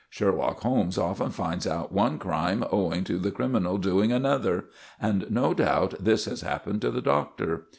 [0.09, 4.65] Sherlock Holmes often finds out one crime owing to the criminal doing another,
[4.99, 7.67] and no doubt this has happened to the Doctor.